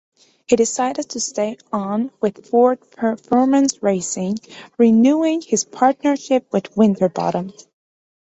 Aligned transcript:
He 0.47 0.55
decided 0.55 1.09
to 1.11 1.19
stay 1.19 1.57
on 1.71 2.09
with 2.19 2.47
Ford 2.49 2.79
Performance 2.89 3.83
Racing, 3.83 4.39
renewing 4.79 5.41
his 5.43 5.63
partnership 5.63 6.47
with 6.51 6.75
Winterbottom. 6.75 7.53